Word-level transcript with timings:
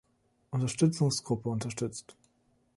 Unterstützungsgruppe 0.49 1.47
unterstützt. 1.49 2.15